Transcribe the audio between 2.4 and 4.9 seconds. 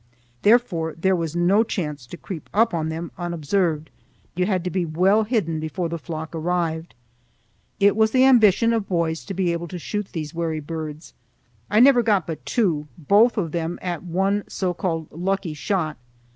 up on them unobserved; you had to be